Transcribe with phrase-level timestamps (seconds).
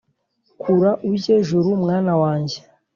[0.61, 2.57] Kura ujye juru mwana wanjye